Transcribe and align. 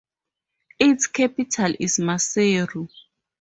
Its 0.79 1.05
capital 1.05 1.75
is 1.79 1.97
Maseru. 1.99 2.89